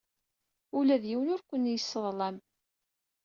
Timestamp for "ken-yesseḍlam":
1.49-2.37